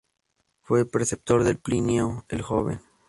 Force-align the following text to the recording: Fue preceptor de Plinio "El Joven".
Fue 0.63 0.87
preceptor 0.89 1.43
de 1.43 1.53
Plinio 1.53 2.25
"El 2.29 2.41
Joven". 2.41 2.81